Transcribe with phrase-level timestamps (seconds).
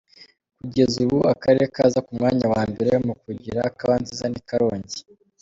[0.59, 4.99] Kugeza ubu akarere kaza ku mwanya wa mbere mu kugira Kawa nziza ni Karongi.